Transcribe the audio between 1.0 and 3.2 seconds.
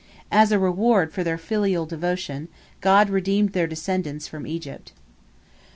for their filial devotion, God